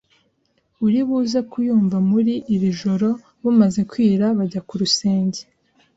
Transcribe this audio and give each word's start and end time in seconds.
uri 0.85 0.99
buze 1.07 1.39
kuyumva 1.51 1.97
muri 2.09 2.33
iri 2.53 2.69
joro 2.81 3.07
Bumaze 3.41 3.81
kwira 3.91 4.25
bajya 4.37 4.61
ku 4.67 4.73
rusenge 4.81 5.39